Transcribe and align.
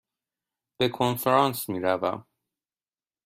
به 0.77 0.89
کنفرانس 0.89 1.69
می 1.69 1.79
روم. 1.79 2.25